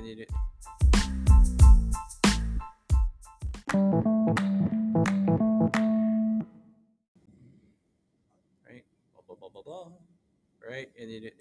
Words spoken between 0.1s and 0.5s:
it.